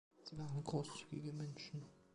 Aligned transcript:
Sie 0.23 0.35
waren 0.35 0.63
großzügige 0.63 1.31
Menschen. 1.31 1.85